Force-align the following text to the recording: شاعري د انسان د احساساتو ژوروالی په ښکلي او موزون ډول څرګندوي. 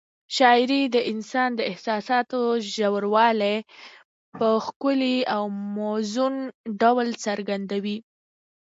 شاعري 0.35 0.81
د 0.95 0.97
انسان 1.11 1.49
د 1.55 1.61
احساساتو 1.71 2.39
ژوروالی 2.73 3.57
په 4.37 4.47
ښکلي 4.65 5.17
او 5.35 5.43
موزون 5.77 6.35
ډول 6.81 7.07
څرګندوي. 7.25 7.97